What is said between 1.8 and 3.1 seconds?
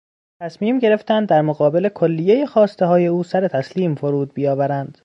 کلیهی خواستههای